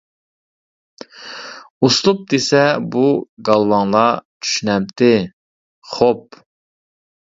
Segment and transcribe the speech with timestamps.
[1.87, 2.63] ئۇسلۇب دېسە
[2.95, 3.03] بۇ
[3.51, 5.11] گالۋاڭلار چۈشىنەمتى،
[5.95, 6.45] خوپ!